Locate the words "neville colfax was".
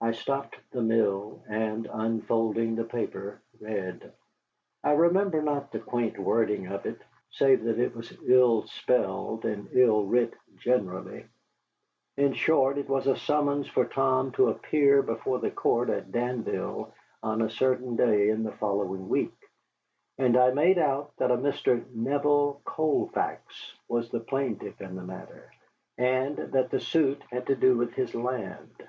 21.94-24.10